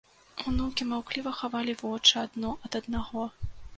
[0.51, 3.29] Унукі маўкліва хавалі вочы адно ад аднаго.